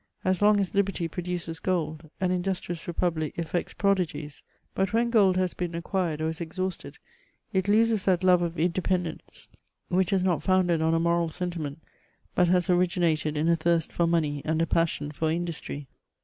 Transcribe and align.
As 0.25 0.41
long 0.41 0.59
as 0.59 0.73
liberty 0.73 1.07
pro 1.07 1.21
duces 1.21 1.59
gold, 1.59 2.09
an 2.19 2.31
industrious 2.31 2.87
republic 2.87 3.35
effects 3.37 3.73
prodigies; 3.75 4.41
but 4.73 4.93
when 4.93 5.11
gold 5.11 5.37
has 5.37 5.53
been 5.53 5.75
acquired 5.75 6.21
or 6.21 6.29
is 6.29 6.41
exhausted, 6.41 6.97
it 7.53 7.67
loses 7.67 8.05
that 8.05 8.23
love 8.23 8.41
of 8.41 8.57
inde 8.57 8.73
pendence 8.83 9.47
which 9.89 10.11
is 10.11 10.23
not 10.23 10.41
founded 10.41 10.81
on 10.81 10.95
a 10.95 10.99
moral 10.99 11.29
sentiment, 11.29 11.83
but. 12.33 12.47
has 12.47 12.67
originated 12.67 13.37
in 13.37 13.47
a 13.47 13.55
thirst 13.55 13.93
for 13.93 14.07
money 14.07 14.41
and 14.43 14.59
a 14.59 14.65
passion 14.65 15.11
for 15.11 15.29
industry. 15.29 15.87